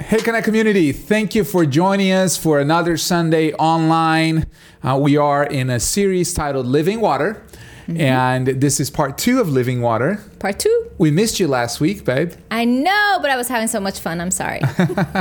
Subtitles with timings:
[0.00, 4.48] Hey, Connect community, thank you for joining us for another Sunday online.
[4.82, 7.46] Uh, we are in a series titled Living Water,
[7.90, 8.00] mm-hmm.
[8.00, 10.22] and this is part two of Living Water.
[10.38, 10.90] Part two?
[10.98, 12.32] We missed you last week, babe.
[12.50, 14.20] I know, but I was having so much fun.
[14.20, 14.60] I'm sorry.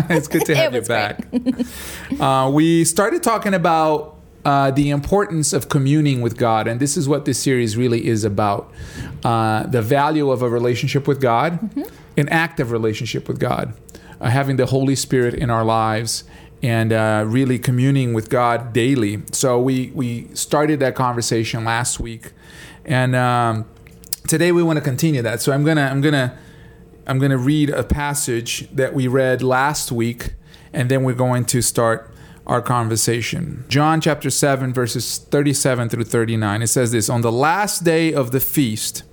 [0.10, 1.26] it's good to have you back.
[2.20, 7.08] uh, we started talking about uh, the importance of communing with God, and this is
[7.08, 8.72] what this series really is about
[9.24, 11.84] uh, the value of a relationship with God, mm-hmm.
[12.18, 13.74] an active relationship with God
[14.22, 16.24] uh, having the Holy Spirit in our lives
[16.62, 19.22] and uh, really communing with God daily.
[19.32, 22.34] So we we started that conversation last week,
[22.90, 23.66] and um,
[24.28, 25.42] today we want to continue that.
[25.42, 26.38] So I'm gonna I'm gonna
[27.08, 30.34] I'm gonna read a passage that we read last week,
[30.74, 32.12] and then we're going to start
[32.48, 33.64] our conversation.
[33.70, 36.64] John chapter 7 verses 37 through 39.
[36.64, 39.04] It says this, on the last day of the feast,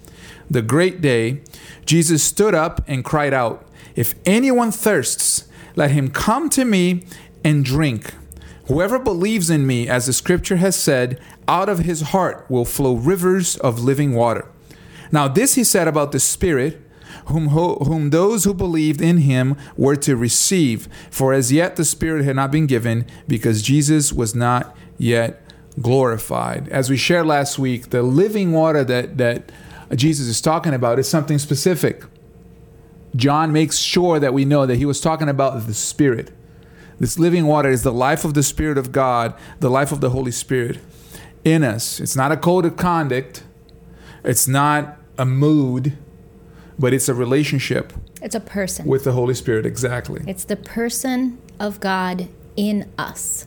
[0.49, 1.43] the great day,
[1.85, 7.05] Jesus stood up and cried out, if anyone thirsts, let him come to me
[7.45, 8.15] and drink.
[8.69, 12.95] Whoever believes in me, as the scripture has said, out of his heart will flow
[12.95, 14.47] rivers of living water.
[15.13, 16.81] Now, this he said about the Spirit,
[17.27, 20.89] whom, whom those who believed in him were to receive.
[21.11, 25.43] For as yet the Spirit had not been given, because Jesus was not yet
[25.81, 26.69] glorified.
[26.69, 29.51] As we shared last week, the living water that, that
[29.95, 32.05] Jesus is talking about is something specific.
[33.15, 36.33] John makes sure that we know that he was talking about the Spirit.
[36.99, 40.11] This living water is the life of the Spirit of God, the life of the
[40.11, 40.79] Holy Spirit
[41.47, 42.01] in us.
[42.01, 43.45] It's not a code of conduct,
[44.25, 45.97] it's not a mood,
[46.79, 47.93] but it's a relationship.
[48.21, 48.87] It's a person.
[48.87, 50.23] With the Holy Spirit, exactly.
[50.27, 53.47] It's the person of God in us.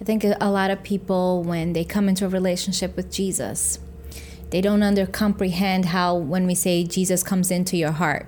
[0.00, 3.78] I think a lot of people, when they come into a relationship with Jesus,
[4.48, 8.26] they don't under comprehend how when we say Jesus comes into your heart,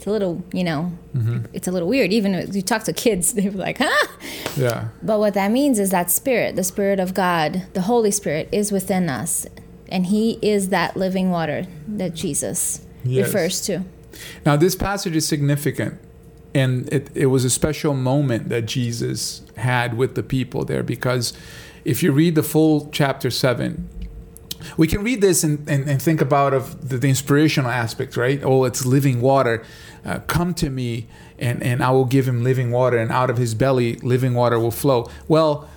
[0.00, 1.44] it's a little, you know, mm-hmm.
[1.52, 2.10] it's a little weird.
[2.10, 4.06] Even if you talk to kids, they're like, huh?
[4.56, 4.88] Yeah.
[5.02, 8.72] But what that means is that spirit, the spirit of God, the Holy Spirit is
[8.72, 9.46] within us.
[9.90, 13.26] And he is that living water that Jesus yes.
[13.26, 13.84] refers to.
[14.46, 16.00] Now, this passage is significant.
[16.54, 21.34] And it, it was a special moment that Jesus had with the people there because
[21.84, 23.86] if you read the full chapter 7,
[24.76, 28.40] we can read this and, and, and think about of the, the, inspirational aspect, right?
[28.42, 29.64] Oh, it's living water.
[30.04, 31.06] Uh, come to me,
[31.38, 34.58] and, and I will give him living water, and out of his belly, living water
[34.58, 35.10] will flow.
[35.28, 35.68] Well,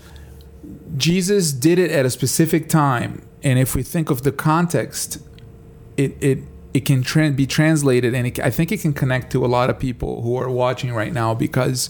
[0.95, 5.19] Jesus did it at a specific time, and if we think of the context,
[5.97, 6.39] it it
[6.73, 9.69] it can tra- be translated, and it, I think it can connect to a lot
[9.69, 11.89] of people who are watching right now because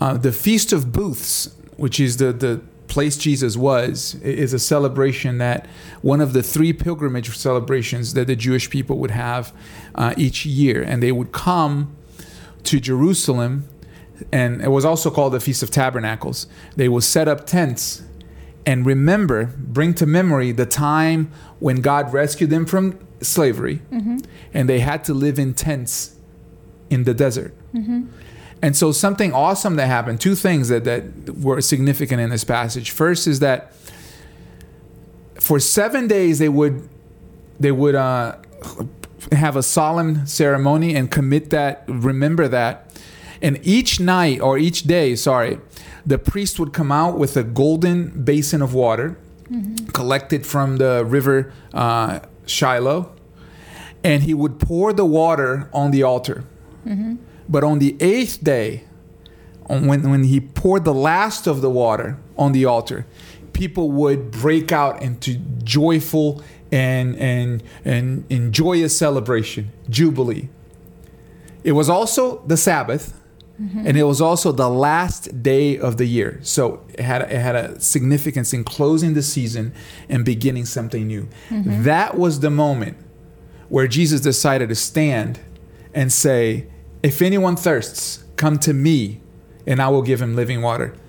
[0.00, 2.60] uh, the Feast of Booths, which is the the
[2.94, 5.66] place Jesus was is a celebration that
[6.00, 9.52] one of the three pilgrimage celebrations that the Jewish people would have
[9.96, 10.80] uh, each year.
[10.80, 11.96] And they would come
[12.62, 13.68] to Jerusalem,
[14.30, 16.46] and it was also called the Feast of Tabernacles.
[16.76, 18.04] They would set up tents
[18.64, 24.18] and remember, bring to memory the time when God rescued them from slavery, mm-hmm.
[24.54, 26.16] and they had to live in tents
[26.90, 27.52] in the desert.
[27.74, 28.06] Mm-hmm.
[28.64, 32.92] And so something awesome that happened, two things that, that were significant in this passage.
[32.92, 33.74] First is that
[35.38, 36.88] for seven days they would
[37.60, 38.36] they would uh,
[39.32, 42.90] have a solemn ceremony and commit that, remember that.
[43.42, 45.58] And each night or each day, sorry,
[46.06, 49.88] the priest would come out with a golden basin of water mm-hmm.
[49.88, 53.12] collected from the river uh, Shiloh,
[54.02, 56.44] and he would pour the water on the altar.
[56.86, 57.16] Mm-hmm.
[57.48, 58.84] But on the eighth day,
[59.66, 63.06] when, when he poured the last of the water on the altar,
[63.52, 70.48] people would break out into joyful and, and, and, and joyous celebration, jubilee.
[71.62, 73.18] It was also the Sabbath,
[73.60, 73.86] mm-hmm.
[73.86, 76.40] and it was also the last day of the year.
[76.42, 79.72] So it had, it had a significance in closing the season
[80.08, 81.28] and beginning something new.
[81.48, 81.84] Mm-hmm.
[81.84, 82.98] That was the moment
[83.68, 85.40] where Jesus decided to stand
[85.94, 86.66] and say,
[87.04, 89.20] if anyone thirsts, come to me,
[89.66, 90.94] and I will give him living water.
[90.94, 91.00] Wow.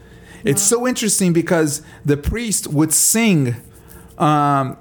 [0.44, 3.56] It's so interesting because the priest would sing
[4.18, 4.78] um,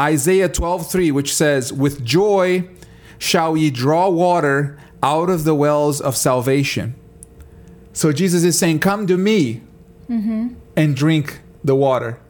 [0.00, 2.68] Isaiah 12:3, which says, "With joy
[3.18, 6.94] shall ye draw water out of the wells of salvation."
[7.92, 9.62] So Jesus is saying, "Come to me
[10.08, 10.54] mm-hmm.
[10.76, 12.20] and drink the water."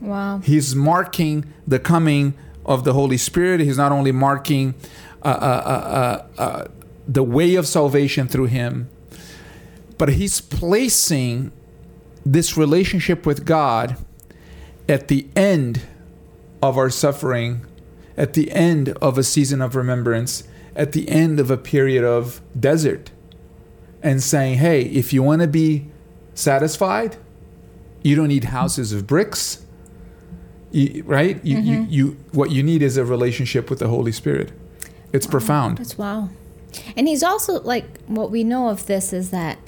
[0.00, 0.40] Wow.
[0.42, 2.32] He's marking the coming
[2.64, 3.60] of the Holy Spirit.
[3.60, 4.74] He's not only marking
[5.22, 6.68] uh, uh, uh, uh,
[7.06, 8.88] the way of salvation through Him,
[9.98, 11.52] but He's placing
[12.24, 13.96] this relationship with God
[14.88, 15.82] at the end
[16.62, 17.66] of our suffering,
[18.16, 22.40] at the end of a season of remembrance, at the end of a period of
[22.58, 23.10] desert,
[24.02, 25.86] and saying, hey, if you want to be
[26.34, 27.16] satisfied,
[28.02, 29.64] you don't need houses of bricks.
[30.70, 31.42] You, right?
[31.44, 31.92] You, you, mm-hmm.
[31.92, 34.52] you, what you need is a relationship with the Holy Spirit.
[35.12, 35.78] It's profound.
[35.78, 36.28] That's wow.
[36.96, 39.58] And he's also like what we know of this is that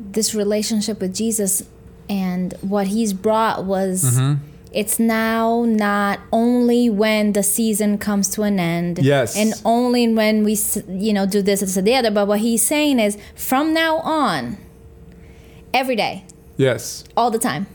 [0.00, 1.62] this relationship with Jesus
[2.08, 4.34] and what he's brought was Mm-hmm.
[4.72, 9.36] it's now not only when the season comes to an end Yes.
[9.36, 10.56] and only when we
[10.88, 14.56] you know do this and the other but what he's saying is from now on
[15.74, 16.24] every day
[16.56, 17.04] Yes.
[17.16, 17.66] all the time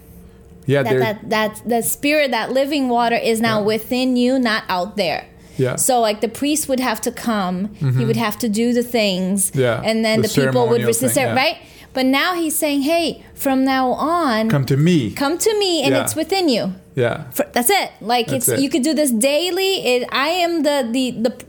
[0.66, 0.84] Yeah.
[0.84, 3.66] that that that the spirit that living water is now Yeah.
[3.66, 5.26] within you not out there
[5.58, 5.76] Yeah.
[5.76, 9.52] so like the priest would have to come he would have to do the things
[9.52, 9.60] Mm-hmm.
[9.60, 11.36] Yeah, and then the the, people would receive thing, yeah.
[11.36, 11.58] right
[11.94, 15.12] but now he's saying hey from now on come to me.
[15.12, 16.04] come to me and Yeah.
[16.04, 17.30] it's within you Yeah.
[17.32, 18.64] For- that's it like That's it's it.
[18.64, 21.04] you could do this daily it, i am the, the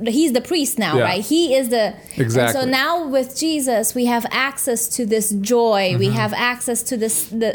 [0.06, 1.04] the he's the priest now Yeah.
[1.10, 2.52] right he is the Exactly.
[2.60, 6.16] so now with jesus we have access to this joy we Mm-hmm.
[6.22, 7.52] have access to this the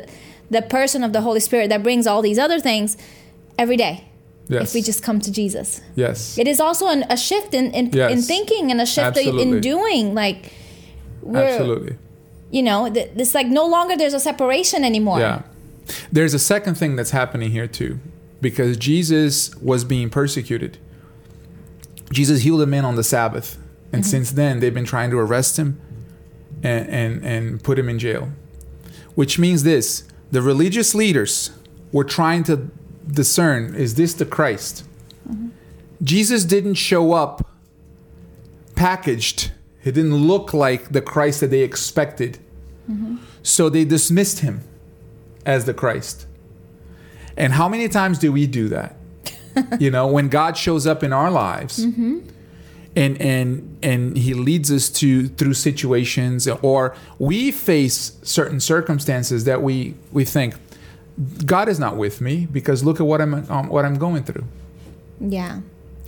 [0.49, 2.97] the person of the holy spirit that brings all these other things
[3.57, 3.95] every day
[4.49, 4.63] Yes.
[4.63, 6.37] if we just come to jesus Yes.
[6.37, 8.11] it is also an, a shift in in, Yes.
[8.11, 9.41] in thinking and a shift Absolutely.
[9.43, 10.51] in doing like
[11.33, 11.97] Absolutely.
[12.51, 15.41] you know it's like no longer there's a separation anymore Yeah.
[16.11, 17.99] There's a second thing that's happening here too,
[18.41, 20.77] because Jesus was being persecuted.
[22.11, 23.57] Jesus healed a man on the Sabbath,
[23.91, 24.09] and mm-hmm.
[24.09, 25.79] since then they've been trying to arrest him
[26.63, 28.29] and, and, and put him in jail.
[29.15, 31.51] Which means this the religious leaders
[31.91, 32.69] were trying to
[33.11, 34.85] discern is this the Christ?
[36.01, 37.47] Jesus didn't show up
[38.75, 39.51] packaged,
[39.81, 42.39] he didn't look like the Christ that they expected.
[43.43, 44.61] So they dismissed him
[45.45, 46.25] as the Christ.
[47.37, 48.95] And how many times do we do that?
[49.79, 52.19] you know, when God shows up in our lives mm-hmm.
[52.95, 59.61] and and and he leads us to through situations or we face certain circumstances that
[59.61, 60.55] we we think
[61.45, 64.45] God is not with me because look at what I'm um, what I'm going through.
[65.19, 65.61] Yeah,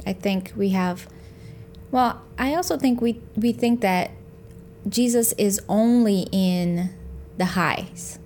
[0.05, 1.07] I think we have.
[1.91, 4.11] Well, I also think we we think that
[4.87, 6.91] Jesus is only in
[7.37, 8.19] the highs,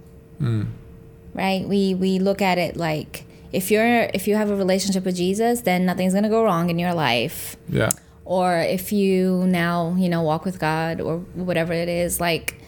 [1.33, 1.67] right?
[1.67, 5.61] We we look at it like if you're if you have a relationship with Jesus,
[5.61, 7.55] then nothing's gonna go wrong in your life.
[7.67, 7.89] Yeah.
[8.25, 12.59] Or if you now you know walk with God or whatever it is, like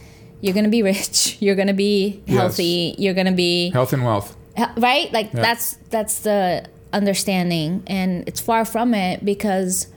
[0.41, 2.37] you're gonna be rich, you're gonna be Yes.
[2.37, 4.35] healthy, you're gonna be Health and wealth.
[4.77, 5.41] Right like Yeah.
[5.41, 9.87] that's that's the understanding and it's far from it because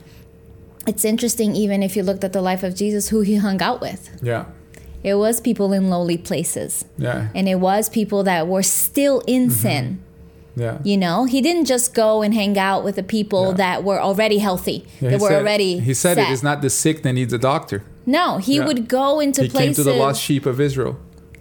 [0.86, 3.80] it's interesting even if you looked at the life of jesus who he hung out
[3.80, 4.44] with Yeah.
[5.02, 7.28] it was people in lowly places Yeah.
[7.34, 9.60] and it was people that were still in Mm-hmm.
[9.62, 10.00] sin
[10.56, 10.78] Yeah.
[10.82, 13.56] you know he didn't just go and hang out with the people Yeah.
[13.64, 16.28] that were already healthy Yeah, that were said- already He said set.
[16.28, 17.82] it is not the sick that needs a doctor.
[18.06, 18.66] No he Yeah.
[18.66, 20.96] would go into He places came to the lost sheep of Israel.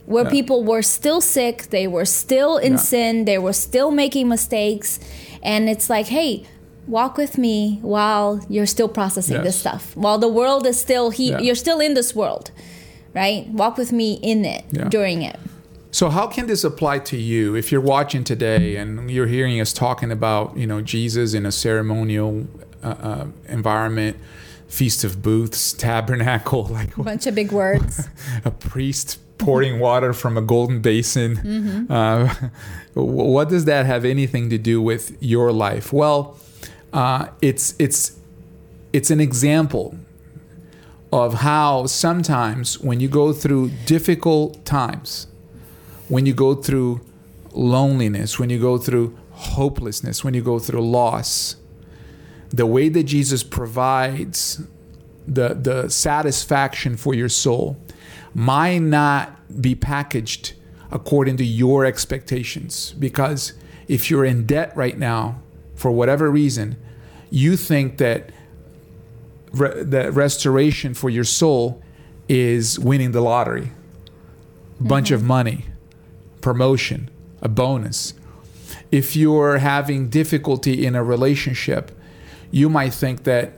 [0.05, 0.29] where Yeah.
[0.31, 2.77] people were still sick, they were still in Yeah.
[2.79, 4.99] sin, they were still making mistakes,
[5.43, 6.43] and it's like, hey,
[6.87, 9.43] walk with me while you're still processing Yes.
[9.45, 9.91] this stuff.
[9.95, 12.51] While the world is still he you're still in this world.
[13.13, 13.47] Right?
[13.51, 15.37] Walk with me in it during it.
[15.91, 19.73] So how can this apply to you if you're watching today and you're hearing us
[19.73, 22.45] talking about you know Jesus in a ceremonial
[22.83, 24.15] uh, uh, environment,
[24.69, 28.07] feast of booths, tabernacle, like A bunch of big words.
[28.45, 31.35] a priest pouring water from a golden basin.
[31.37, 31.91] Mm-hmm.
[31.91, 32.49] Uh,
[32.93, 35.91] what does that have anything to do with your life?
[35.91, 36.37] Well,
[36.93, 38.17] uh, it's it's
[38.93, 39.95] it's an example
[41.11, 45.27] of how sometimes when you go through difficult times,
[46.07, 47.01] when you go through
[47.51, 51.55] loneliness, when you go through hopelessness, when you go through loss,
[52.49, 54.61] the way that Jesus provides
[55.27, 57.77] the the satisfaction for your soul
[58.33, 60.53] might not be packaged
[60.91, 62.93] according to your expectations.
[62.97, 63.53] Because
[63.87, 65.41] if you're in debt right now
[65.75, 66.75] for whatever reason
[67.29, 68.31] you think that
[69.51, 71.81] re- that restoration for your soul
[72.27, 73.71] is winning the lottery.
[74.79, 75.27] Bunch of mm-hmm.
[75.27, 75.65] money
[76.41, 77.09] promotion
[77.41, 78.13] a bonus.
[78.91, 81.91] If you're having difficulty in a relationship
[82.51, 83.53] you might think that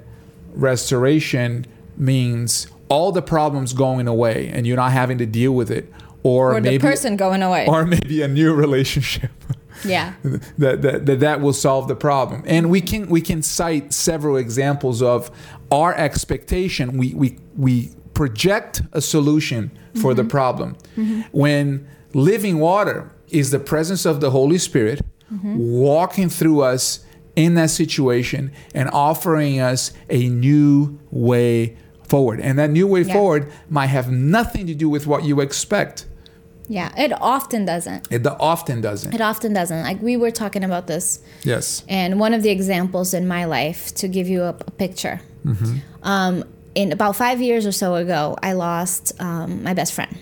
[0.54, 1.66] restoration
[1.98, 5.92] means all the problems going away and you're not having to deal with it
[6.24, 7.66] or, or maybe the person going away.
[7.68, 9.32] or maybe a new relationship
[9.86, 10.14] Yeah.
[10.24, 12.44] that, that, that that will solve the problem.
[12.46, 15.32] And we can we can cite several examples of
[15.72, 16.98] our expectation.
[16.98, 19.72] We we we project a solution
[20.02, 20.30] for the mm-hmm.
[20.30, 21.22] problem mm-hmm.
[21.32, 25.58] when living water is the presence of the Holy Spirit mm-hmm.
[25.58, 32.40] walking through us in that situation and offering us a new way forward.
[32.42, 33.14] And that new way Yeah.
[33.14, 36.06] forward might have nothing to do with what you expect.
[36.68, 36.92] Yeah.
[36.98, 38.08] It often doesn't.
[38.12, 39.14] It often doesn't.
[39.14, 39.84] It often doesn't.
[39.84, 41.84] Like we were talking about this Yes.
[41.90, 45.78] And one of the examples in my life, to give you a, a picture, Mm-hmm.
[46.04, 46.44] um,
[46.76, 50.16] in about five years or so ago, I lost um, my best friend.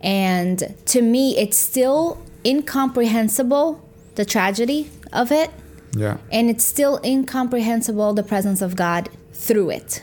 [0.00, 3.80] And to me, it's still incomprehensible
[4.16, 5.50] the tragedy of it,
[5.94, 6.18] Yeah.
[6.30, 10.02] and it's still incomprehensible the presence of God through it.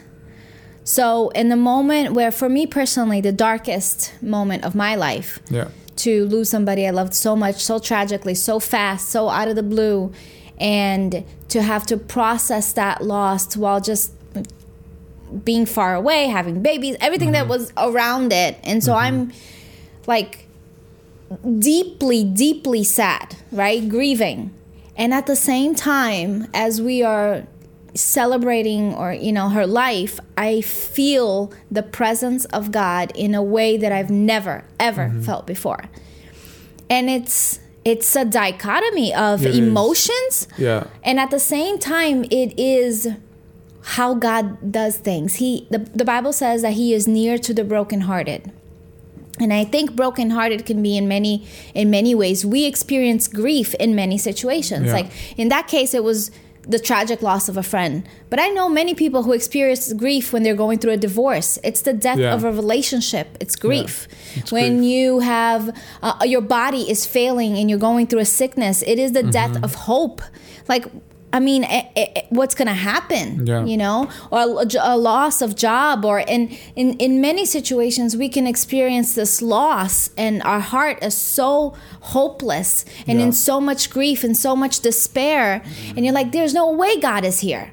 [0.84, 5.70] So, in the moment where, for me personally, the darkest moment of my life, Yeah.
[5.98, 9.64] to lose somebody I loved so much, so tragically, so fast, so out of the
[9.64, 10.12] blue,
[10.60, 14.12] and to have to process that loss while just
[15.44, 17.50] being far away, having babies, everything that mm-hmm.
[17.50, 18.58] was around it.
[18.64, 19.02] And so mm-hmm.
[19.02, 19.34] I'm
[20.08, 20.48] like
[21.60, 23.88] deeply, deeply sad, right?
[23.88, 24.54] Grieving.
[24.96, 27.44] And at the same time, as we are
[27.96, 33.78] celebrating or you know her life i feel the presence of god in a way
[33.78, 35.22] that i've never ever mm-hmm.
[35.22, 35.86] felt before
[36.90, 39.60] and it's it's a dichotomy of It is.
[39.60, 40.88] emotions Yeah.
[41.04, 43.08] and at the same time it is
[43.82, 47.64] how god does things he the, the bible says that he is near to the
[47.64, 48.52] brokenhearted
[49.40, 53.96] and i think brokenhearted can be in many in many ways we experience grief in
[53.96, 54.94] many situations Yeah.
[54.94, 56.32] like in that case it was
[56.68, 60.42] the tragic loss of a friend but i know many people who experience grief when
[60.44, 62.34] they're going through a divorce it's the death Yeah.
[62.34, 64.90] of a relationship it's grief It's when grief.
[64.92, 65.64] you have
[66.02, 69.30] uh, your body is failing and you're going through a sickness it is the Mm-hmm.
[69.40, 70.22] death of hope
[70.68, 70.86] like
[71.38, 73.64] i mean eh, eh, what's gonna happen Yeah.
[73.72, 73.98] you know
[74.34, 76.42] or a, a loss of job or in,
[76.82, 81.50] in in many situations we can experience this loss and our heart is so
[82.16, 82.70] hopeless
[83.08, 83.26] and Yeah.
[83.26, 85.62] in so much grief and so much despair
[85.96, 87.66] and you're like there's no way god is here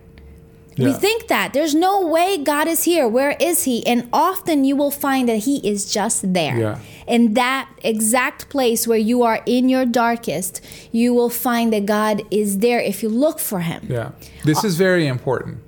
[0.78, 3.06] we think that there's no way God is here.
[3.06, 3.86] Where is He?
[3.86, 6.58] And often you will find that He is just there.
[6.58, 6.78] Yeah.
[7.06, 12.22] In that exact place where you are in your darkest, you will find that God
[12.30, 13.86] is there if you look for Him.
[13.88, 14.12] Yeah.
[14.44, 15.58] This is very important.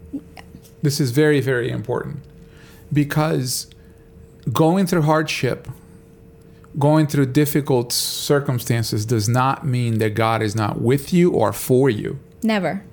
[0.83, 2.19] This is very, very important
[2.93, 3.69] because
[4.53, 5.69] going through hardship,
[6.79, 11.89] going through difficult circumstances does not mean that God is not with you or for
[11.89, 12.19] you.
[12.43, 12.85] Never.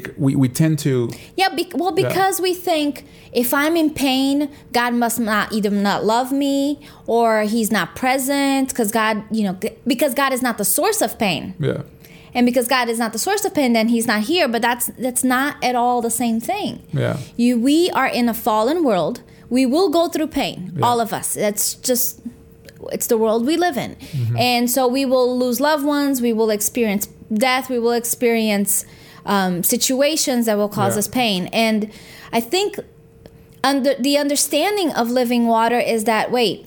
[0.00, 4.48] Bec- We, we tend to, Yeah, be- well, because we think if I'm in pain,
[4.72, 9.56] God must not either not love me or He's not present because God, you know,
[9.86, 11.54] because God is not the source of pain.
[11.58, 11.82] yeah.
[12.34, 14.48] and because God is not the source of pain, then He's not here.
[14.48, 16.72] But that's that's not at all the same thing.
[16.92, 17.16] Yeah.
[17.36, 19.20] You, we are in a fallen world.
[19.50, 20.86] We will go through pain, Yeah.
[20.86, 21.34] all of us.
[21.34, 22.20] That's just
[22.96, 24.36] it's the world we live in, Mm-hmm.
[24.38, 26.20] and so we will lose loved ones.
[26.22, 27.68] We will experience death.
[27.70, 28.84] We will experience
[29.26, 30.98] um, situations that will cause Yeah.
[31.00, 31.46] us pain.
[31.52, 31.90] And
[32.32, 32.78] I think
[33.64, 36.66] under the understanding of living water is that wait,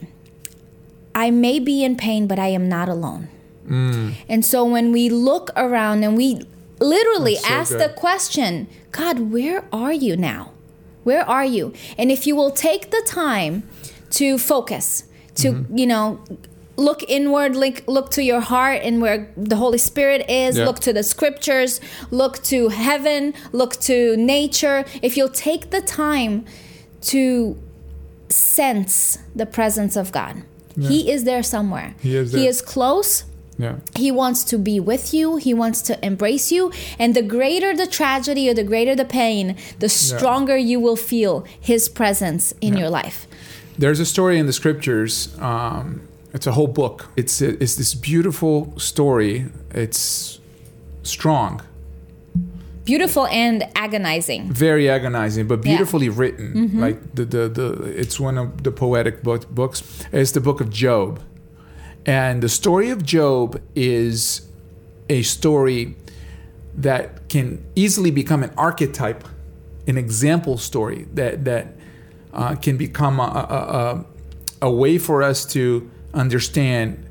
[1.13, 3.29] I may be in pain, but I am not alone.
[3.67, 6.41] And so when we look around and we
[6.79, 7.81] literally so ask good.
[7.81, 10.51] the question, God, where are you now?
[11.03, 11.73] Where are you?
[11.97, 13.63] And if you will take the time
[14.11, 15.77] to focus, to, Mm-hmm.
[15.79, 16.19] you know,
[16.77, 20.65] look inward, look, look to your heart and where the Holy Spirit is, Yeah.
[20.65, 21.79] look to the scriptures,
[22.11, 24.83] look to heaven, look to nature.
[25.01, 26.45] If you'll take the time
[27.03, 27.57] to
[28.29, 30.43] sense the presence of God,
[30.77, 31.95] He is there somewhere.
[32.01, 32.49] He is He there.
[32.49, 33.23] is close.
[33.57, 33.75] Yeah.
[33.95, 35.37] He wants to be with you.
[35.37, 36.73] He wants to embrace you.
[36.99, 41.45] And the greater the tragedy or the greater the pain, the stronger you will feel
[41.57, 42.79] His presence in Yeah.
[42.81, 43.25] your life.
[43.77, 45.29] There's a story in the scriptures.
[45.39, 46.01] Um,
[46.35, 46.97] it's a whole book.
[47.15, 49.45] It's it's this beautiful story.
[49.83, 50.39] It's
[51.03, 51.61] strong,
[52.83, 54.53] Beautiful and agonizing.
[54.53, 55.71] very agonizing, but Yeah.
[55.71, 56.79] beautifully written.
[56.85, 57.67] Like the, the the
[58.01, 59.81] it's one of the poetic book, books.
[60.11, 61.19] It's the book of Job,
[62.05, 64.41] and the story of Job is
[65.09, 65.95] a story
[66.77, 69.23] that can easily become an archetype,
[69.87, 71.65] an example story that that
[72.33, 77.05] uh, can become a, a, a, a way for us to understand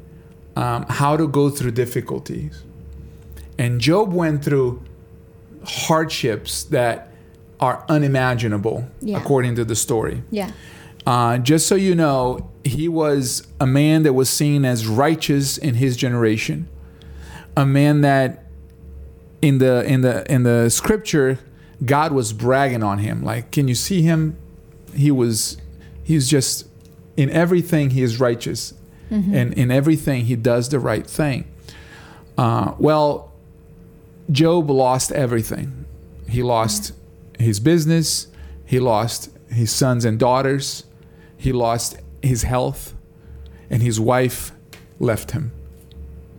[0.57, 2.63] um, how to go through difficulties.
[3.59, 4.83] And Job went through
[5.65, 7.09] hardships that
[7.61, 9.19] are unimaginable, Yeah.
[9.19, 10.23] according to the story.
[10.31, 10.51] Yeah.
[11.07, 15.75] Uh, just so you know, he was a man that was seen as righteous in
[15.75, 16.69] his generation.
[17.57, 18.47] a man that
[19.41, 21.39] in the in the in the scripture
[21.85, 23.23] God was bragging on him.
[23.23, 24.37] Like, can you see him?
[24.93, 25.57] He was
[26.03, 26.67] he's just
[27.17, 28.75] in everything he is righteous.
[29.15, 29.35] Mm-hmm.
[29.35, 31.47] And in everything he does the right thing.
[32.37, 33.33] Uh, well,
[34.31, 35.85] Job lost everything.
[36.29, 37.45] He lost mm-hmm.
[37.45, 38.27] his business,
[38.65, 40.85] he lost his sons and daughters,
[41.37, 42.95] he lost his health,
[43.71, 44.53] and his wife
[44.99, 45.53] left him.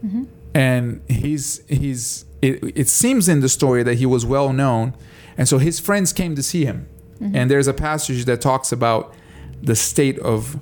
[0.05, 0.23] Mm-hmm.
[0.53, 4.93] And he's he's it, it seems in the story that he was well known,
[5.37, 6.87] and so his friends came to see him.
[7.33, 9.13] And there's a passage that talks about
[9.61, 10.59] the state of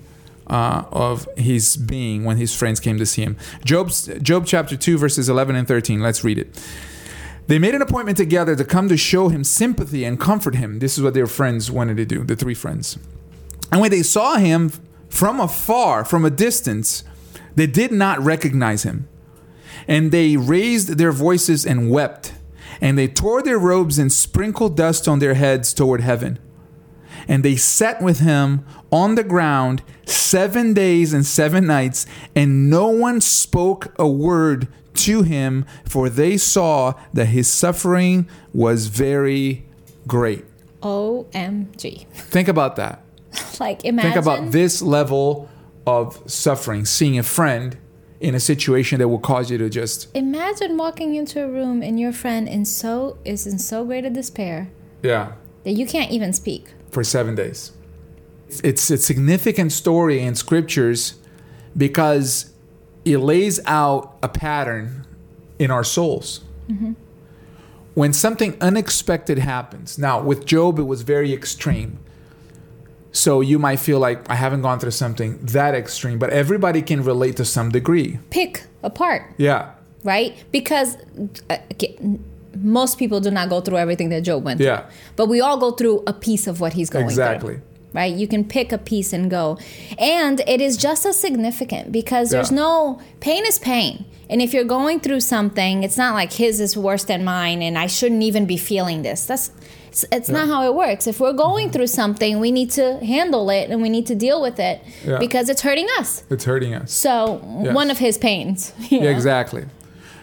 [0.48, 3.38] uh, of his being when his friends came to see him.
[3.64, 6.02] Job's Job chapter two verses eleven and thirteen.
[6.02, 6.64] Let's read it.
[7.48, 10.80] They made an appointment together to come to show him sympathy and comfort him.
[10.80, 12.98] This is what their friends wanted to do, the three friends.
[13.72, 14.72] And when they saw him
[15.10, 17.04] from afar, from a distance,
[17.56, 19.10] they did not recognize him.
[19.88, 22.34] And they raised their voices and wept.
[22.80, 26.40] And they tore their robes and sprinkled dust on their heads toward heaven.
[27.28, 32.88] And they sat with him on the ground seven days and seven nights, and no
[32.88, 39.66] one spoke a word to him, for they saw that his suffering was very
[40.08, 40.46] great.
[40.82, 42.08] OMG.
[42.08, 43.02] Think about that.
[43.60, 45.50] Like imagine Think about this level
[45.88, 47.78] of suffering, seeing a friend
[48.20, 52.00] in a situation that will cause you to just imagine walking into a room and
[52.00, 54.70] your friend in so is in so great a despair
[55.02, 56.74] yeah that you can't even speak.
[56.94, 57.72] For seven days.
[58.64, 61.16] It's a significant story in scriptures
[61.76, 62.52] because
[63.04, 65.06] it lays out a pattern
[65.60, 66.42] in our souls.
[67.96, 72.00] When something unexpected happens, now with Job, it was very extreme.
[73.12, 77.04] So you might feel like I haven't gone through something that extreme, but everybody can
[77.04, 78.18] relate to some degree.
[78.32, 79.72] Pick apart, Yeah.
[80.04, 80.44] right?
[80.52, 80.98] Because
[81.52, 81.58] uh,
[82.62, 84.78] most people do not go through everything that Job went Yeah.
[84.82, 84.86] through.
[85.16, 87.40] But we all go through a piece of what he's going Exactly.
[87.40, 87.50] through.
[87.56, 87.70] Exactly.
[87.94, 88.14] Right?
[88.16, 89.58] You can pick a piece and go.
[90.00, 92.58] And it is just as significant because there's Yeah.
[92.58, 94.06] no pain is pain.
[94.30, 97.78] And if you're going through something, it's not like his is worse than mine and
[97.78, 99.26] I shouldn't even be feeling this.
[99.26, 99.52] That's
[99.90, 101.06] it's, it's not how it works.
[101.06, 101.74] If we're going mm-hmm.
[101.74, 105.20] through something, we need to handle it and we need to deal with it Yeah.
[105.20, 106.24] because it's hurting us.
[106.32, 106.92] It's hurting us.
[106.92, 107.76] So Yes.
[107.76, 108.74] one of his pains.
[108.90, 109.10] Yeah, know?
[109.10, 109.66] exactly.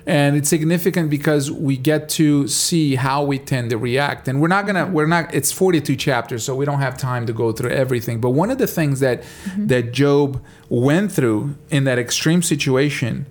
[0.06, 4.28] And it's significant because we get to see how we tend to react.
[4.28, 7.32] And we're not gonna we're not it's 42 chapters, so we don't have time to
[7.32, 8.20] go through everything.
[8.20, 9.22] But one of the things that
[9.56, 13.26] that Job went through in that extreme situation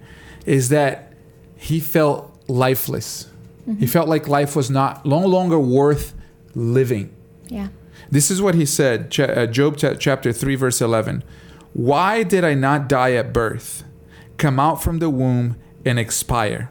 [0.45, 1.13] is that
[1.55, 3.29] he felt lifeless.
[3.77, 6.15] He felt like life was not no longer worth
[6.55, 7.13] living.
[7.47, 7.67] Yeah.
[8.10, 11.23] This is what he said, uh, Job chapter 3, verse 11.
[11.73, 13.84] Why did I not die at birth,
[14.38, 15.58] come out from the womb,
[15.89, 16.69] and expire?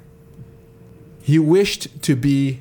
[1.22, 2.60] He wished to be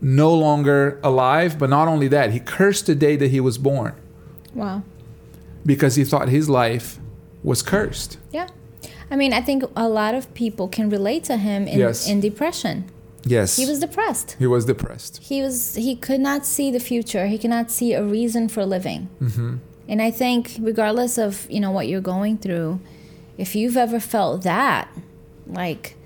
[0.00, 3.94] no longer alive, but not only that, he cursed the day that he was born
[4.54, 4.82] Wow.
[5.64, 6.98] because he thought his life
[7.44, 8.18] was cursed.
[8.32, 8.48] Yeah.
[9.10, 12.08] I mean, I think a lot of people can relate to him in, Yes.
[12.08, 12.84] in depression.
[13.24, 13.56] Yes.
[13.56, 14.34] He was depressed.
[14.40, 15.18] he was depressed.
[15.22, 17.26] He was he could not see the future.
[17.28, 19.08] He could not see a reason for living.
[19.20, 19.56] Mm-hmm.
[19.88, 22.80] And I think regardless of, you know, what you're going through,
[23.38, 24.88] if you've ever felt that,
[25.46, 25.96] like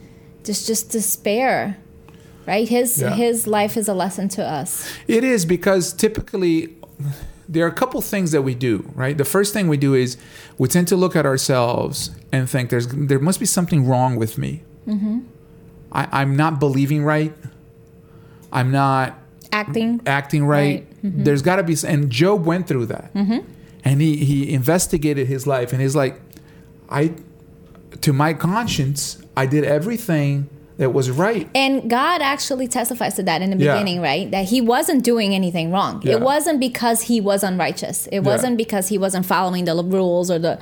[0.45, 1.77] just just despair,
[2.47, 2.69] right?
[2.69, 3.15] His Yeah.
[3.15, 4.91] his life is a lesson to us.
[5.09, 6.75] It is because typically
[7.49, 9.17] there are a couple things that we do, right?
[9.17, 10.17] The first thing we do is
[10.59, 14.39] we tend to look at ourselves and think there's there must be something wrong with
[14.39, 14.63] me.
[14.87, 15.21] Mm-hmm.
[15.93, 17.33] I, I'm not believing right.
[18.53, 19.19] I'm not
[19.53, 20.87] Acting acting right.
[21.03, 21.25] Mm-hmm.
[21.25, 23.39] There's got to be, and Job went through that, mm-hmm.
[23.85, 26.21] and he he investigated his life, and he's like,
[26.91, 27.15] I,
[28.03, 31.49] to my conscience, I did everything that was right.
[31.55, 33.73] And God actually testifies to that in the Yeah.
[33.75, 34.31] beginning, right?
[34.31, 36.03] That he wasn't doing anything wrong.
[36.05, 36.15] Yeah.
[36.15, 38.09] It wasn't because he was unrighteous.
[38.13, 40.59] It wasn't because he wasn't following the rules or the.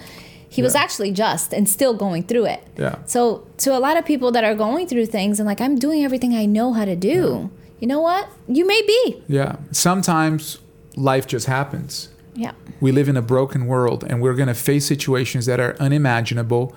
[0.48, 2.62] He was actually just and still going through it.
[2.78, 2.96] Yeah.
[3.06, 6.04] So to a lot of people that are going through things and like I'm doing
[6.04, 7.50] everything I know how to do.
[7.80, 8.28] You know what?
[8.46, 9.20] You may be.
[9.26, 9.56] Yeah.
[9.72, 10.58] Sometimes
[10.94, 12.08] life just happens.
[12.36, 12.52] Yeah.
[12.80, 16.72] We live in a broken world and we're going to face situations that are unimaginable.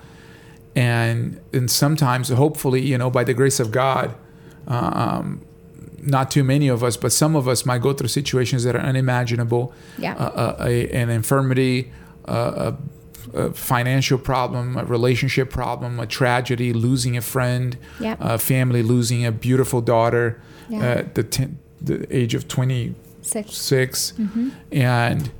[0.78, 4.14] And, and sometimes, hopefully, you know, by the grace of God,
[4.68, 5.42] um,
[6.00, 8.80] not too many of us, but some of us might go through situations that are
[8.92, 9.72] unimaginable.
[9.98, 10.14] Yeah.
[10.14, 11.90] Uh, a, a, an infirmity,
[12.28, 12.72] uh,
[13.34, 18.16] a, a financial problem, a relationship problem, a tragedy, losing a friend, Yeah.
[18.20, 20.84] a family losing a beautiful daughter Yeah.
[20.84, 24.12] at the, ten, the age of 26 Six.
[24.70, 25.30] and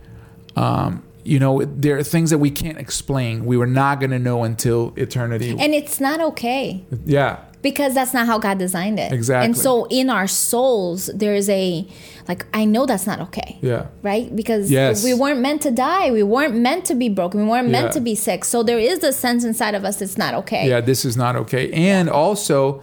[0.56, 4.18] um, you know there are things that we can't explain we were not going to
[4.18, 6.84] know until eternity And it's not okay.
[7.04, 9.10] yeah because that's not how God designed it.
[9.12, 9.44] Exactly.
[9.46, 11.84] And so in our souls, there is a
[12.28, 13.58] like I know that's not okay.
[13.60, 13.86] Yeah.
[14.02, 14.34] Right?
[14.34, 15.02] Because Yes.
[15.02, 16.12] we weren't meant to die.
[16.12, 17.42] We weren't meant to be broken.
[17.42, 17.90] We weren't meant Yeah.
[17.98, 18.44] to be sick.
[18.44, 20.68] So there is a sense inside of us that's not okay.
[20.68, 21.72] Yeah, this is not okay.
[21.72, 22.80] And also,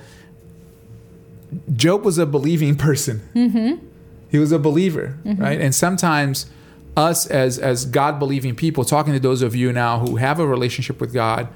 [1.75, 3.21] Job was a believing person.
[3.33, 3.85] Mm-hmm.
[4.29, 5.61] He was a believer, right?
[5.61, 6.47] And sometimes,
[6.97, 10.47] us as as God believing people, talking to those of you now who have a
[10.47, 11.47] relationship with God,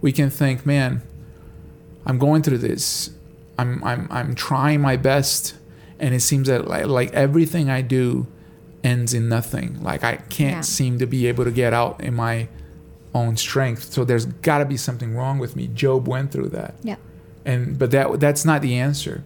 [0.00, 1.02] we can think, man,
[2.06, 3.10] I'm going through this.
[3.58, 5.54] I'm I'm I'm trying my best,
[5.98, 8.26] and it seems that like, like everything I do
[8.82, 9.82] ends in nothing.
[9.82, 10.60] Like I can't Yeah.
[10.60, 12.48] seem to be able to get out in my
[13.14, 13.92] own strength.
[13.92, 15.68] So there's got to be something wrong with me.
[15.68, 16.96] Job went through that, Yeah.
[17.44, 19.22] and but that that's not the answer.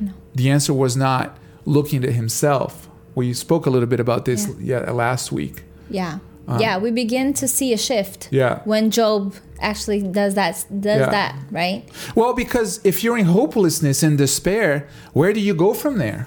[0.00, 0.12] No.
[0.34, 2.87] The answer was not looking at himself.
[3.18, 4.84] We spoke a little bit about this Yeah.
[4.84, 5.56] yeah, last week.
[5.90, 6.18] Yeah.
[6.48, 8.28] Uh, yeah, we begin to see a shift.
[8.30, 8.60] Yeah.
[8.64, 10.54] when Job actually does that
[10.88, 11.10] does Yeah.
[11.18, 11.80] that, right?
[12.14, 14.70] Well, because if you're in hopelessness and despair,
[15.18, 16.26] where do you go from there?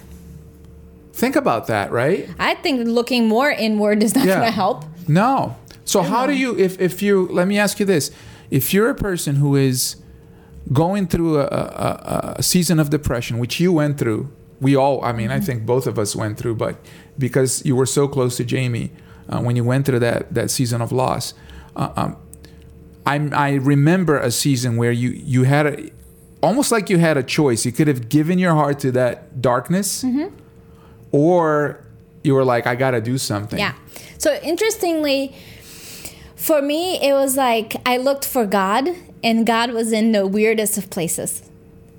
[1.14, 2.30] Think about that, right?
[2.40, 4.36] I think looking more inward is not Yeah.
[4.36, 4.86] going to help.
[5.08, 5.56] No.
[5.86, 8.12] So how do you if if you let me ask you this.
[8.50, 9.96] If you're a person who is
[10.72, 11.46] going through a,
[11.88, 14.28] a, a season of depression, which you went through,
[14.62, 16.78] we all, I mean, I think both of us went through, but
[17.18, 18.92] because you were so close to Jamie
[19.28, 21.34] uh, when you went through that, that season of loss,
[21.76, 22.18] uh, um,
[23.06, 25.90] I, I remember a season where you, you had a,
[26.44, 27.66] almost like you had a choice.
[27.66, 30.06] You could have given your heart to that darkness,
[31.12, 31.84] or
[32.24, 33.58] you were like, I got to do something.
[33.58, 33.74] Yeah.
[34.20, 35.36] So interestingly,
[36.36, 38.90] for me, it was like I looked for God,
[39.24, 41.50] and God was in the weirdest of places.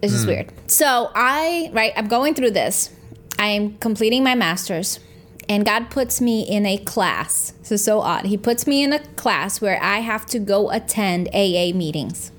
[0.02, 0.52] It's just weird.
[0.66, 2.90] So I, right, I'm going through this.
[3.38, 5.00] I'm completing my master's,
[5.48, 7.52] and God puts me in a class.
[7.60, 8.26] This is so odd.
[8.26, 12.32] He puts me in a class where I have to go attend AA meetings.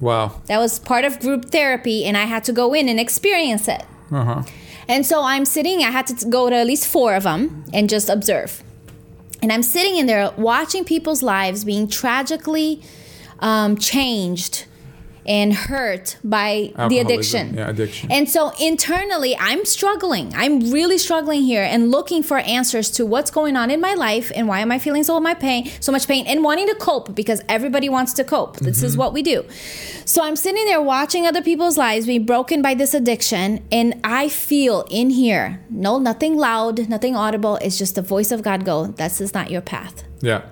[0.00, 0.42] Wow.
[0.46, 3.84] That was part of group therapy, and I had to go in and experience it.
[4.10, 4.42] Uh huh.
[4.88, 7.88] And so I'm sitting, I had to go to at least four of them and
[7.88, 8.62] just observe.
[9.42, 12.82] And I'm sitting in there watching people's lives being tragically
[13.40, 14.64] um, changed
[15.28, 17.54] and hurt by the addiction.
[17.54, 18.10] Yeah, addiction.
[18.10, 20.32] And so internally, I'm struggling.
[20.34, 24.32] I'm really struggling here and looking for answers to what's going on in my life
[24.34, 27.14] and why am I feeling so my pain, so much pain, and wanting to cope
[27.14, 28.56] because everybody wants to cope.
[28.56, 29.00] This is mm-hmm.
[29.00, 29.44] what we do.
[30.06, 34.30] So I'm sitting there watching other people's lives being broken by this addiction, and I
[34.30, 37.56] feel in here, no, nothing loud, nothing audible.
[37.56, 40.42] It's just the voice of God go, "This is not your path." Yeah.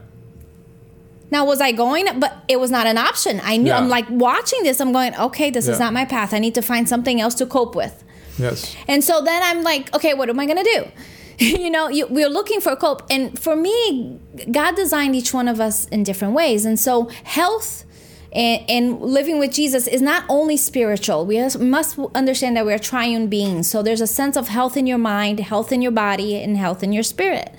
[1.30, 2.20] Now, was I going?
[2.20, 3.40] But it was not an option.
[3.42, 3.68] I knew.
[3.68, 3.78] Yeah.
[3.78, 4.80] I'm like watching this.
[4.80, 6.32] I'm going, okay, this is not my path.
[6.32, 8.04] I need to find something else to cope with.
[8.38, 8.76] Yes.
[8.86, 10.90] And so then I'm like, okay, what am I going to do?
[11.44, 13.02] you know, you, we're looking for cope.
[13.10, 14.18] And for me,
[14.50, 16.64] God designed each one of us in different ways.
[16.64, 17.84] And so health
[18.32, 21.26] and, and living with Jesus is not only spiritual.
[21.26, 23.68] We must understand that we're triune beings.
[23.68, 26.82] So there's a sense of health in your mind, health in your body, and health
[26.82, 27.54] in your spirit.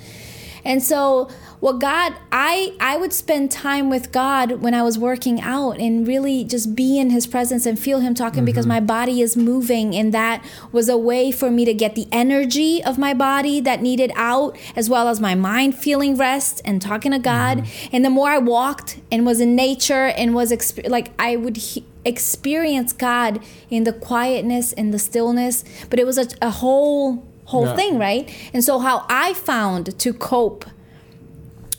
[0.66, 5.42] And so what God I I would spend time with God when I was working
[5.42, 8.76] out and really just be in his presence and feel him talking because mm-hmm.
[8.76, 12.84] my body is moving and that was a way for me to get the energy
[12.84, 17.12] of my body that needed out as well as my mind feeling rest and talking
[17.12, 17.60] to God.
[17.60, 17.96] Mm-hmm.
[17.96, 21.58] And the more I walked and was in nature and was exp- like I would
[21.58, 27.26] he- experience God in the quietness and the stillness but it was a, a whole
[27.46, 27.76] whole Yeah.
[27.76, 28.30] thing right?
[28.54, 30.66] And so how I found to cope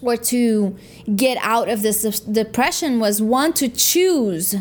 [0.02, 0.76] or to
[1.16, 4.54] get out of this depression was one to choose.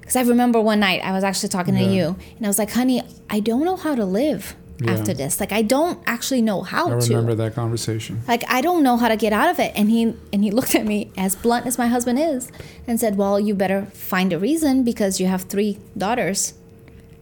[0.00, 2.72] Because i remember one night i was actually talking to you and i was like
[2.72, 4.92] honey i don't know how to live Yeah.
[4.94, 5.38] after this.
[5.40, 7.08] Like i don't actually know how I to.
[7.10, 8.22] remember that conversation.
[8.26, 9.72] like i don't know how to get out of it.
[9.76, 10.02] And he
[10.32, 12.50] and he looked at me as blunt as my husband is
[12.88, 16.54] and said well you better find a reason because you have three daughters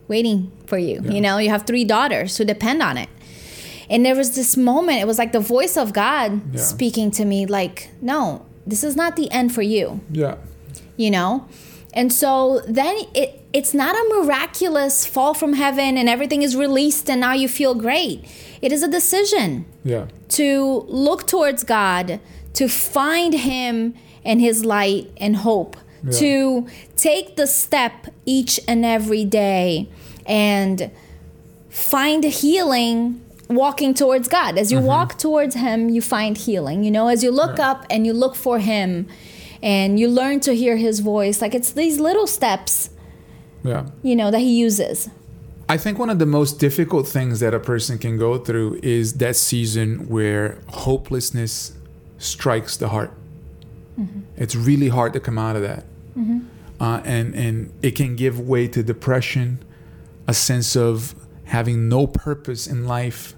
[0.06, 1.10] waiting for you Yeah.
[1.12, 1.36] you know?
[1.38, 3.08] You have three daughters who depend on it
[3.90, 6.60] and there was this moment it was like the voice of god Yeah.
[6.60, 10.36] speaking to me like no this is not the end for you Yeah.
[10.96, 11.46] you know
[11.94, 17.08] and so then it it's not a miraculous fall from heaven and everything is released
[17.08, 18.24] and now you feel great
[18.60, 20.06] it is a decision Yeah.
[20.30, 22.20] to look towards God,
[22.54, 26.18] to find Him and His light and hope, Yeah.
[26.18, 29.88] to take the step each and every day
[30.26, 30.90] and
[31.70, 34.58] find healing walking towards God.
[34.58, 34.86] As you mm-hmm.
[34.86, 36.84] walk towards Him, you find healing.
[36.84, 37.70] You know, as you look Yeah.
[37.70, 39.06] up and you look for Him
[39.62, 42.90] and you learn to hear His voice, like it's these little steps,
[43.64, 43.86] Yeah.
[44.02, 45.08] you know, that He uses.
[45.68, 49.14] I think one of the most difficult things that a person can go through is
[49.14, 51.72] that season where hopelessness
[52.16, 53.12] strikes the heart.
[54.00, 54.20] Mm-hmm.
[54.36, 55.84] It's really hard to come out of that.
[56.16, 56.38] Mm-hmm.
[56.80, 59.62] uh, and and it can give way to depression,
[60.26, 63.34] a sense of having no purpose in life,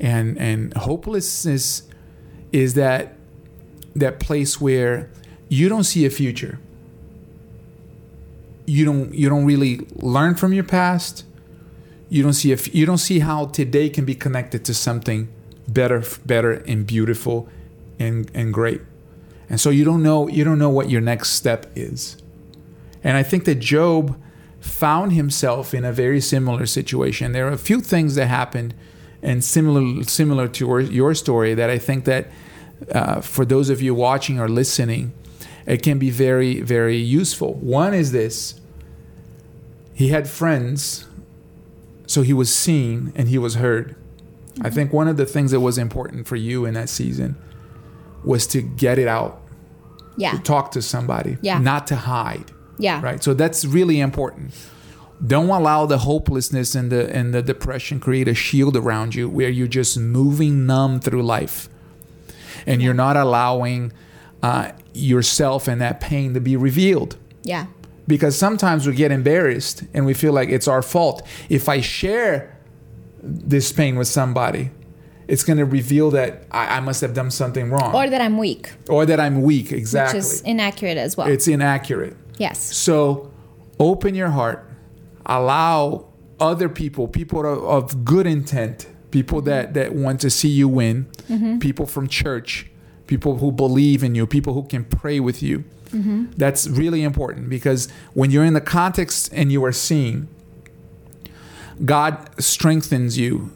[0.00, 1.82] and and hopelessness
[2.52, 3.14] is that
[3.94, 5.10] that place where
[5.48, 6.58] you don't see a future.
[8.66, 11.24] You don't you don't really learn from your past.
[12.08, 15.28] You don't see if you don't see how today can be connected to something
[15.66, 17.48] better better and beautiful
[17.98, 18.80] and and great.
[19.50, 22.16] And so you don't know you don't know what your next step is.
[23.02, 24.20] And I think that Job
[24.60, 27.32] found himself in a very similar situation.
[27.32, 28.74] There are a few things that happened
[29.22, 32.28] and similar similar to your, your story that I think that
[32.92, 35.12] uh, for those of you watching or listening,
[35.66, 37.54] it can be very very useful.
[37.54, 38.60] One is this:
[39.94, 41.06] he had friends,
[42.06, 43.96] so he was seen and he was heard.
[44.54, 44.66] Mm-hmm.
[44.66, 47.36] I think one of the things that was important for you in that season
[48.24, 49.42] was to get it out.
[50.16, 50.32] Yeah.
[50.32, 51.38] To talk to somebody.
[51.42, 51.58] Yeah.
[51.58, 52.50] Not to hide.
[52.76, 53.00] Yeah.
[53.00, 53.22] Right.
[53.22, 54.52] So that's really important.
[55.26, 59.48] Don't allow the hopelessness and the and the depression create a shield around you where
[59.48, 61.68] you're just moving numb through life,
[62.66, 63.92] and you're not allowing
[64.42, 67.16] uh, yourself and that pain to be revealed.
[67.42, 67.66] Yeah.
[68.06, 71.26] Because sometimes we get embarrassed and we feel like it's our fault.
[71.48, 72.56] If I share
[73.22, 74.70] this pain with somebody,
[75.26, 78.38] it's going to reveal that I, I, must have done something wrong, or that I'm
[78.38, 79.72] weak, or that I'm weak.
[79.72, 81.28] Exactly, which is inaccurate as well.
[81.28, 82.16] It's inaccurate.
[82.38, 82.58] Yes.
[82.58, 83.30] So
[83.78, 84.67] open your heart,
[85.28, 86.06] allow
[86.40, 91.58] other people, people of, good intent, people that, that want to see you win, mm-hmm.
[91.58, 92.70] people from church,
[93.06, 95.64] people who believe in you, people who can pray with you.
[95.90, 96.26] Mm-hmm.
[96.36, 100.28] That's really important because when you're in the context and you are seen,
[101.84, 103.52] God strengthens you.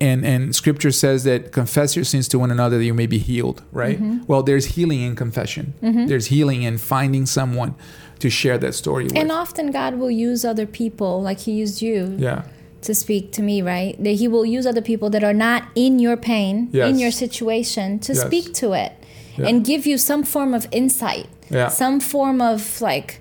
[0.00, 3.18] And, and scripture says that confess your sins to one another that you may be
[3.18, 3.96] healed, right?
[4.02, 4.24] Mm-hmm.
[4.26, 5.74] Well, there's healing in confession.
[5.80, 6.06] Mm-hmm.
[6.06, 7.76] There's healing in finding someone
[8.22, 9.16] to share that story with.
[9.16, 12.14] And often God will use other people, like He used you.
[12.18, 12.44] Yeah.
[12.82, 13.94] To speak to me, right?
[14.02, 16.88] That He will use other people that are not in your pain, yes.
[16.88, 18.22] in your situation, to yes.
[18.26, 18.92] speak to it
[19.36, 19.48] Yeah.
[19.48, 21.68] and give you some form of insight, Yeah.
[21.68, 23.20] some form of like,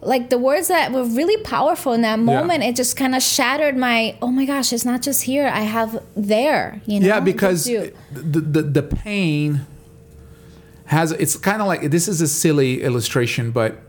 [0.00, 2.62] like the words that were really powerful in that moment.
[2.62, 4.16] It just kind of shattered my.
[4.22, 4.72] Oh my gosh!
[4.72, 5.48] It's not just here.
[5.48, 6.80] I have there.
[6.86, 7.06] You know.
[7.06, 9.66] yeah because the, the the pain
[10.86, 13.82] has it's kind of like this is a silly illustration but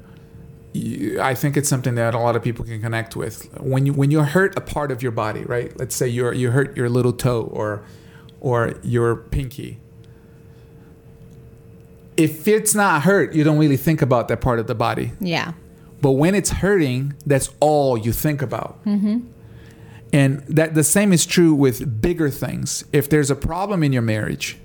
[0.74, 3.94] you, I think it's something that a lot of people can connect with when you
[3.94, 6.90] when you hurt a part of your body right let's say you're you hurt your
[6.90, 7.84] little toe or
[8.40, 9.80] or your pinky
[12.18, 15.54] if it's not hurt you don't really think about that part of the body Yeah.
[16.02, 18.84] but when it's hurting, that's all you think about.
[18.86, 19.20] Mm-hmm.
[20.12, 22.84] And that the same is true with bigger things.
[22.92, 24.58] If there's a problem in your marriage,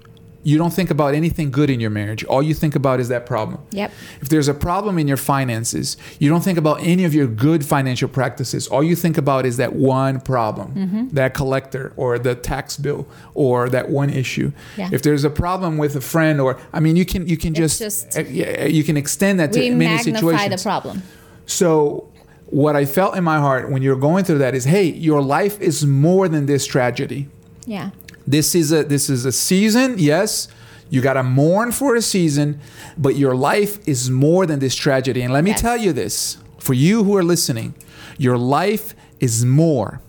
[0.45, 2.23] you don't think about anything good in your marriage.
[2.25, 3.61] All you think about is that problem.
[3.73, 3.91] Yep.
[4.21, 7.65] If there's a problem in your finances, you don't think about any of your good
[7.65, 8.69] financial practices.
[8.69, 11.09] All you think about is that one problem, Mm-hmm.
[11.15, 14.53] that collector or the tax bill or that one issue.
[14.77, 14.91] Yeah.
[14.93, 17.79] If there's a problem with a friend or I mean you can you can just,
[17.81, 20.63] just- uh, yeah, you can extend that to We many magnify situations.
[20.63, 21.03] the problem.
[21.47, 22.09] So,
[22.47, 25.61] what I felt in my heart when you're going through that is, hey, your life
[25.61, 27.29] is more than this tragedy.
[27.67, 27.91] Yeah.
[28.27, 29.97] This is a this is a season.
[29.99, 30.49] Yes,
[30.91, 32.61] you got to mourn for a season,
[32.97, 35.23] but your life is more than this tragedy.
[35.23, 35.61] And let me Yes.
[35.61, 37.75] tell you this, for you who are listening,
[38.19, 40.01] your life is more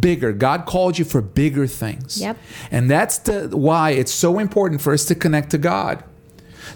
[0.00, 0.32] bigger.
[0.32, 2.20] God called you for bigger things.
[2.20, 2.36] Yep.
[2.70, 6.04] And that's the why it's so important for us to connect to God.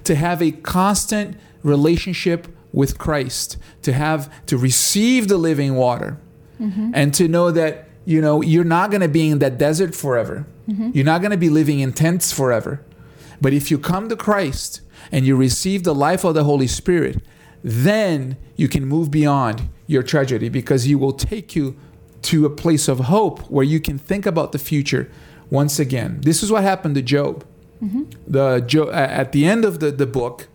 [0.04, 6.16] To have a constant relationship with Christ, to have to receive the living water.
[6.60, 6.92] Mm-hmm.
[6.94, 10.46] And to know that you know you're not going to be in that desert forever.
[10.68, 10.90] Mm-hmm.
[10.94, 12.80] You're not going to be living in tents forever.
[13.40, 17.22] But if you come to Christ and you receive the life of the Holy Spirit,
[17.64, 21.76] then you can move beyond your tragedy because He will take you
[22.22, 25.10] to a place of hope where you can think about the future
[25.50, 26.20] once again.
[26.22, 27.44] This is what happened to Job.
[27.82, 28.04] Mm-hmm.
[28.26, 30.46] The Jo- at the end of the, the book,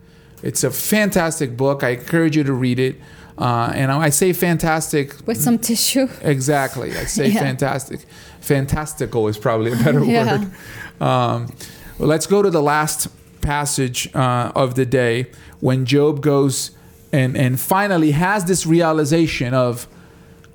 [0.42, 1.84] it's a fantastic book.
[1.84, 2.96] I encourage you to read it.
[3.38, 6.08] Uh, and I say fantastic With some tissue.
[6.22, 6.90] Exactly.
[6.90, 7.40] I say Yeah.
[7.40, 8.00] fantastic.
[8.40, 10.38] Fantastical is probably a better Yeah.
[10.40, 10.50] word.
[11.02, 11.52] Um,
[11.98, 13.08] let's go to the last
[13.40, 15.26] passage uh, of the day
[15.60, 16.72] when Job goes
[17.12, 19.86] and, and finally has this realization of,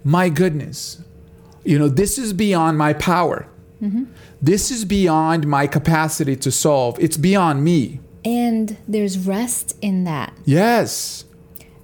[0.04, 1.02] my goodness,
[1.64, 3.48] you know, this is beyond my power.
[4.42, 6.98] This is beyond my capacity to solve.
[7.00, 8.00] It's beyond me.
[8.24, 10.34] And there's rest in that.
[10.46, 11.26] Yes.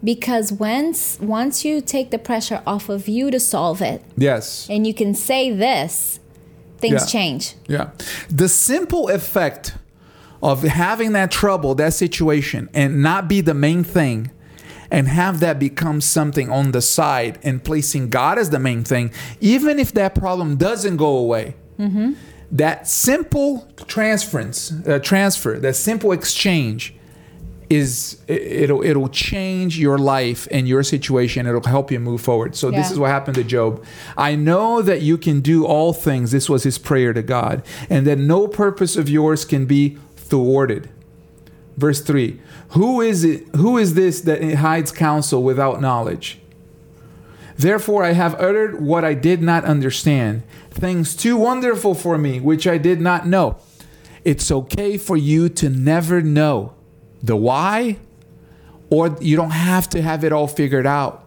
[0.03, 4.65] Because once once you take the pressure off of you to solve it Yes.
[4.69, 6.19] and you can say this,
[6.77, 7.05] things Yeah.
[7.07, 7.55] change.
[7.67, 7.88] Yeah.
[8.29, 9.73] The simple effect
[10.41, 14.31] of having that trouble, that situation, and not be the main thing,
[14.89, 19.12] and have that become something on the side and placing God as the main thing,
[19.41, 21.55] even if that problem doesn't go away,
[22.51, 26.95] that simple transference, uh, transfer, that simple exchange
[27.69, 31.45] is it- it'll it'll change your life and your situation.
[31.45, 32.55] It'll help you move forward.
[32.55, 33.84] So this is what happened to Job.
[34.17, 36.32] I know that you can do all things.
[36.32, 37.62] This was his prayer to god.
[37.89, 40.89] And that no purpose of yours can be thwarted.
[41.77, 46.39] Verse 3 who is it who is this that hides counsel without knowledge?
[47.58, 52.65] Therefore, I have uttered what I did not understand, things too wonderful for me, which
[52.65, 53.58] I did not know.
[54.23, 56.73] It's okay for you to never know
[57.21, 57.97] the why,
[58.89, 61.25] or you don't have to have it all figured out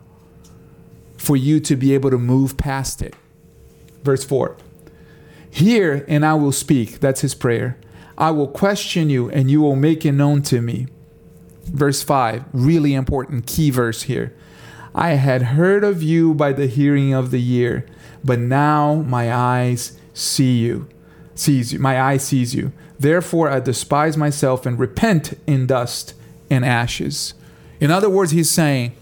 [1.16, 3.14] for you to be able to move past it.
[4.02, 4.56] Verse 4
[5.50, 7.00] Hear, and I will speak.
[7.00, 7.78] That's his prayer.
[8.16, 10.86] I will question you, and you will make it known to me.
[11.64, 14.34] Verse 5, really important key verse here.
[14.94, 17.86] I had heard of you by the hearing of the year,
[18.24, 20.88] but now my eyes see you.
[21.34, 21.78] Sees you.
[21.78, 22.72] My eye sees you.
[23.02, 26.14] Therefore I despise myself and repent in dust
[26.48, 27.34] and ashes.
[27.80, 28.92] In other words, he's saying,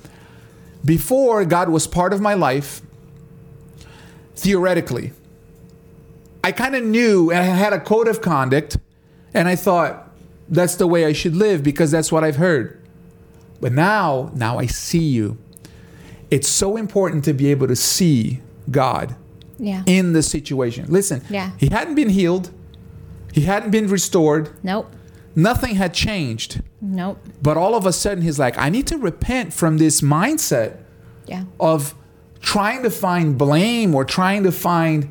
[0.82, 2.80] before God was part of my life,
[4.34, 5.12] theoretically,
[6.42, 8.78] I kind of knew and I had a code of conduct,
[9.34, 10.10] and I thought
[10.48, 12.80] that's the way I should live because that's what I've heard.
[13.60, 15.36] But now, now I see you.
[16.30, 19.14] It's so important to be able to see God
[19.58, 19.82] Yeah.
[19.84, 20.86] in the situation.
[20.88, 21.50] Listen, Yeah.
[21.58, 22.50] he hadn't been healed,
[23.32, 24.90] he hadn't been restored, Nope.
[25.34, 26.60] nothing had changed.
[26.80, 27.18] Nope.
[27.42, 30.76] But all of a sudden, he's like, I need to repent from this mindset
[31.26, 31.44] Yeah.
[31.58, 31.94] of
[32.40, 35.08] trying to find blame or trying to find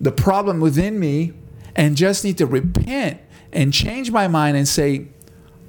[0.00, 1.32] the problem within me
[1.76, 3.18] and just need to repent
[3.52, 5.06] and change my mind and say,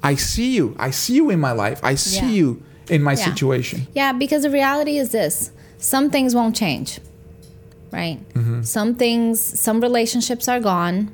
[0.02, 0.74] I see you.
[0.78, 1.80] I see you in my life.
[1.82, 2.30] I see Yeah.
[2.30, 3.24] you in my Yeah.
[3.24, 3.86] situation.
[3.94, 6.98] Yeah, because the reality is this some things won't change,
[7.92, 8.18] right?
[8.34, 8.62] Mm-hmm.
[8.62, 11.10] Some things, some relationships are gone.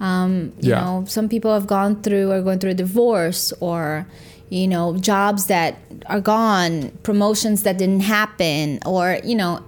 [0.00, 0.80] Um, you Yeah.
[0.80, 4.06] know, some people have gone through or going through a divorce or,
[4.48, 9.60] you know, jobs that are gone, promotions that didn't happen, or, you know,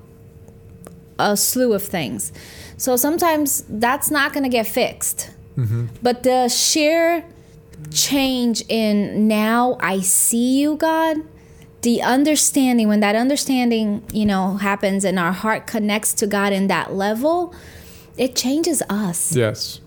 [1.19, 2.33] a slew of things.
[2.77, 5.31] So sometimes that's not going to get fixed.
[6.03, 7.25] But the sheer
[7.91, 11.19] change in now I see you, God,
[11.83, 16.69] the understanding, when that understanding, you know, happens and our heart connects to God in
[16.69, 17.55] that level,
[18.17, 19.37] it changes us.
[19.37, 19.81] Yes.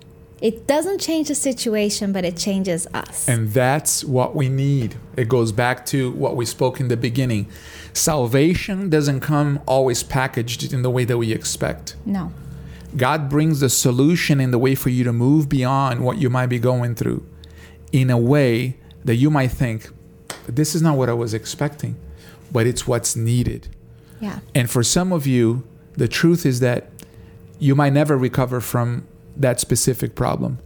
[0.43, 3.29] It doesn't change the situation, but it changes us.
[3.29, 4.97] And that's what we need.
[5.15, 7.47] It goes back to what we spoke in the beginning.
[7.93, 11.95] Salvation doesn't come always packaged in the way that we expect.
[12.05, 12.33] no.
[12.95, 16.45] God brings the solution in the way for you to move beyond what you might
[16.45, 17.25] be going through
[17.91, 19.89] in a way that you might think,
[20.45, 21.95] this is not what I was expecting,
[22.51, 23.67] but it's what's needed.
[24.19, 24.41] Yeah.
[24.53, 26.89] And for some of you, the truth is that
[27.57, 30.59] you might never recover from that specific problem.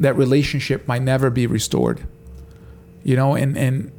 [0.00, 2.06] That relationship might never be restored.
[3.04, 3.92] You know, and and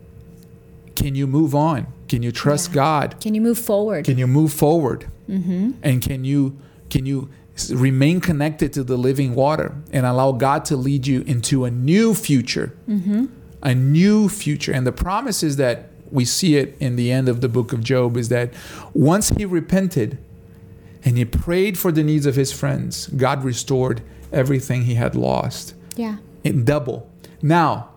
[0.96, 1.88] can you move on?
[2.08, 2.76] Can you trust Yeah.
[2.76, 3.16] God?
[3.20, 4.06] Can you move forward?
[4.06, 5.08] Can you move forward?
[5.30, 5.72] Mm-hmm.
[5.82, 6.58] And can you
[6.90, 7.30] can you
[7.70, 12.14] remain connected to the living water and allow God to lead you into a new
[12.14, 12.76] future?
[12.88, 13.26] Mm-hmm.
[13.62, 14.72] A new future.
[14.72, 17.84] And the promise is that we see it in the end of the book of
[17.84, 18.54] Job is that
[18.94, 20.18] once he repented
[21.06, 25.76] and he prayed for the needs of his friends, God restored everything he had lost
[25.96, 26.18] yeah.
[26.44, 27.10] in double.
[27.42, 27.90] Now,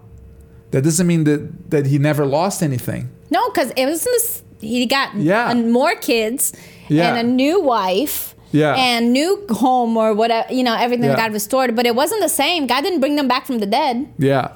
[0.72, 3.08] that doesn't mean that, that he never lost anything.
[3.30, 5.52] No, because it was this, he got Yeah.
[5.54, 6.52] more kids
[6.88, 7.08] Yeah.
[7.14, 8.34] and a new wife.
[8.52, 8.74] Yeah.
[8.76, 11.16] And new home or whatever, you know, everything Yeah.
[11.16, 12.66] got restored, but it wasn't the same.
[12.66, 14.52] God didn't bring them back from the dead, Yeah.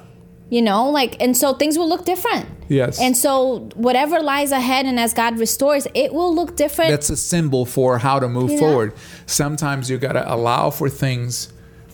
[0.49, 2.45] you know, like, and so things will look different.
[2.71, 3.01] Yes.
[3.01, 6.89] And so whatever lies ahead and as God restores, it will look different.
[6.91, 8.59] that's a symbol for how to move Yeah.
[8.59, 8.93] forward.
[9.25, 11.51] Sometimes you got to allow for things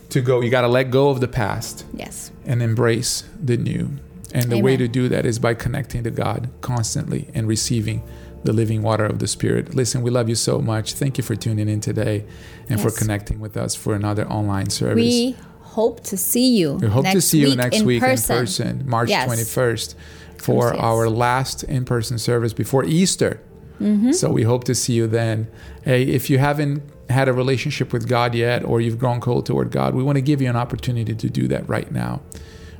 [0.09, 0.39] to go.
[0.41, 2.31] You got to let go of the past yes.
[2.45, 3.89] and embrace the new.
[4.33, 8.03] And the way to do that is by connecting to God constantly and receiving
[8.43, 9.73] the living water of the Spirit.
[9.73, 10.93] Listen, we love you so much.
[10.93, 12.23] Thank you for tuning in today
[12.69, 14.95] and for connecting with us for another online service.
[14.95, 16.73] We hope to see you.
[16.73, 18.35] We hope to see you next in week person.
[18.35, 19.27] in person, March Yes.
[19.27, 19.95] 21st,
[20.41, 20.81] for Yes.
[20.83, 23.41] our last in person service before Easter.
[23.81, 24.11] Mm-hmm.
[24.11, 25.47] So we hope to see you then.
[25.83, 29.71] Hey, if you haven't had a relationship with God yet or you've grown cold toward
[29.71, 32.21] God, we want to give you an opportunity to do that right now.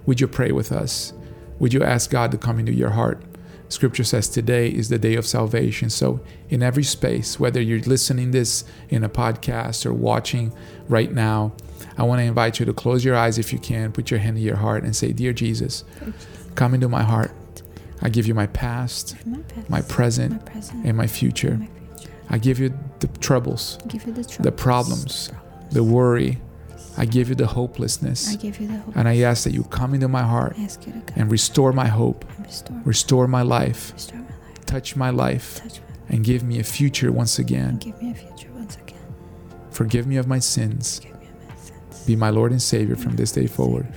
[0.06, 1.14] Would you pray with us?
[1.60, 3.22] Would you ask God to come into your heart?
[3.70, 5.90] Scripture says today is the day of salvation.
[5.90, 10.54] So, in every space, whether you're listening this in a podcast or watching
[10.88, 11.52] right now,
[11.98, 14.38] I want to invite you to close your eyes if you can, put your hand
[14.38, 15.84] in your heart and say, Dear Jesus,
[16.56, 17.32] come into my heart.
[18.02, 21.50] I give you my past, my past, my present, my present, and my future.
[21.52, 22.12] and my future.
[22.30, 25.74] I give you the troubles, I give you the troubles, the problems, the problems.
[25.74, 26.38] the worry.
[27.00, 28.36] I give you the I hopelessness.
[28.38, 28.96] give you the hope.
[28.96, 31.32] And I ask that you come into my heart I ask you to come and
[31.32, 35.80] restore my hope, restore, restore my life, restore my life, touch my life, touch
[36.10, 37.78] and give me a future once again.
[37.78, 38.98] give me a future once again.
[39.72, 41.02] Forgive me of my sins.
[41.04, 41.12] Me
[41.48, 42.04] my sins.
[42.06, 43.88] Be my Lord and Savior from this day forward.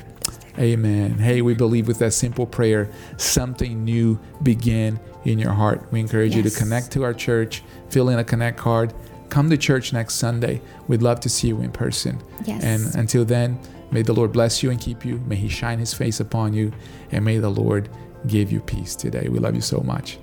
[0.58, 1.18] Amen.
[1.18, 5.90] Hey, we believe with that simple prayer, something new begin in your heart.
[5.92, 8.92] We encourage you to connect to our church, fill in a connect card,
[9.28, 10.60] come to church next Sunday.
[10.88, 12.22] We'd love to see you in person.
[12.44, 12.64] Yes.
[12.64, 13.58] And until then,
[13.90, 15.18] may the Lord bless you and keep you.
[15.26, 16.72] May He shine His face upon you.
[17.12, 17.88] And may the Lord
[18.26, 19.28] give you peace today.
[19.28, 20.18] We love you so much.